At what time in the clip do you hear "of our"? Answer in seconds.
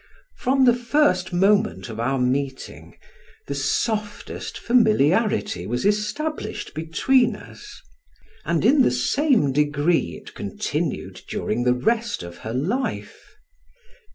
1.87-2.17